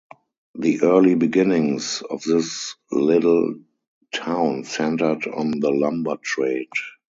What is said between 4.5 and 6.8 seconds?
centered on the lumber trade.